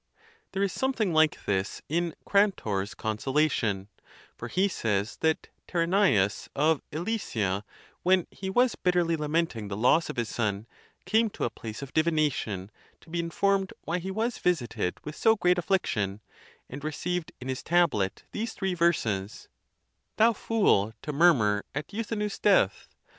There 0.53 0.63
is 0.63 0.71
something 0.73 1.13
like 1.13 1.45
this 1.45 1.83
in 1.87 2.15
Crantor's 2.25 2.95
Consolation; 2.95 3.87
for 4.35 4.47
he 4.47 4.67
says 4.67 5.17
that 5.17 5.49
Terinzeus 5.67 6.49
of 6.55 6.81
Elysia, 6.91 7.63
when 8.01 8.25
he 8.31 8.49
was 8.49 8.73
bitterly 8.73 9.15
la 9.15 9.27
menting 9.27 9.67
the 9.69 9.77
loss 9.77 10.09
of 10.09 10.15
his 10.17 10.27
son, 10.29 10.65
came 11.05 11.29
to 11.29 11.43
a 11.43 11.51
place 11.51 11.83
of 11.83 11.93
divination 11.93 12.71
'to 12.99 13.11
be 13.11 13.19
informed 13.19 13.73
why 13.83 13.99
he 13.99 14.09
was 14.09 14.39
visited 14.39 14.95
with 15.05 15.15
so 15.15 15.35
great 15.35 15.59
affliction, 15.59 16.21
and 16.67 16.83
received 16.83 17.31
in 17.39 17.47
his 17.47 17.61
tablet 17.61 18.23
these 18.31 18.53
three 18.53 18.73
verses: 18.73 19.49
Thou 20.17 20.33
fool, 20.33 20.95
to 21.03 21.13
murmur 21.13 21.63
at 21.75 21.93
Euthynous' 21.93 22.39
death! 22.41 22.87